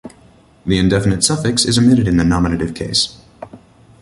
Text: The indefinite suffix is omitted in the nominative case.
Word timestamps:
The 0.65 0.79
indefinite 0.79 1.23
suffix 1.23 1.63
is 1.63 1.77
omitted 1.77 2.07
in 2.07 2.17
the 2.17 2.23
nominative 2.23 2.73
case. 2.73 3.21